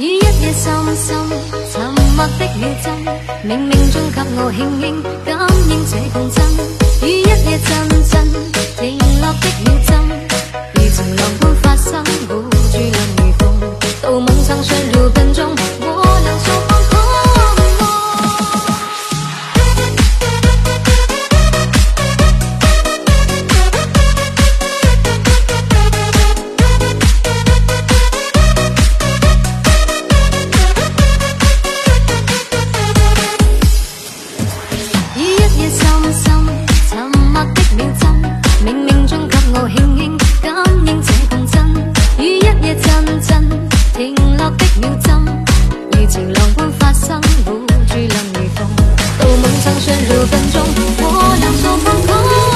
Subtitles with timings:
[0.00, 1.14] 雨一夜深深
[1.70, 2.90] 沉默的秒针
[3.44, 5.36] 冥冥中给我轻轻感
[5.68, 6.42] 应这共振。
[7.02, 7.68] 雨一夜阵
[8.08, 8.12] 阵
[8.78, 9.90] 停落的秒针
[10.74, 12.09] 如潮浪般发生。
[50.50, 50.60] 中
[50.98, 52.49] 我两手空空。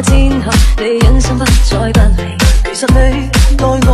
[0.00, 2.36] 天下，你忍心不再不离？
[2.64, 3.91] 其实你待我。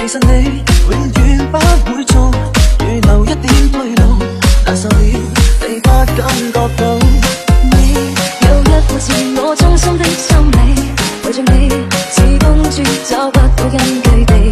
[0.00, 1.58] 其实你永远不
[1.92, 2.30] 会错，
[2.86, 4.16] 预留一点退路，
[4.64, 6.16] 难受了，你不感
[6.52, 6.98] 觉到。
[7.72, 7.76] 你
[8.46, 10.56] 有一副是我衷心的心理，
[11.26, 11.68] 为着你，
[12.10, 14.47] 自动绝找，不到根据地。